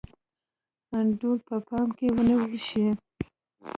[0.97, 2.85] انډول په پام کې ونیول شي.